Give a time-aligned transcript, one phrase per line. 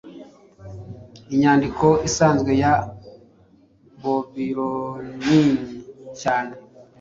[1.33, 2.73] Inyandiko isanzwe ya
[4.01, 5.65] Babiloninini
[6.21, 6.53] cyane